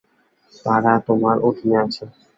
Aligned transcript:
তারা 0.65 0.93
তোমার 1.07 1.35
অধীনে 1.47 1.77
আছে। 1.85 2.03